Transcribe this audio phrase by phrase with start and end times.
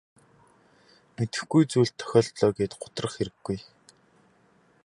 [1.15, 3.57] Мэдэхгүй зүйл тохиолдлоо гээд гутрах хэрэггүй.